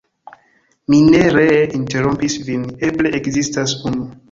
"Mi 0.93 1.01
ne 1.09 1.19
ree 1.35 1.59
interrompos 1.81 2.39
vin; 2.49 2.65
eble 2.91 3.15
ekzistas 3.21 3.79
unu." 3.93 4.11